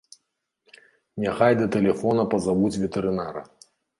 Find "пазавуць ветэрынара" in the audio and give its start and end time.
2.33-3.41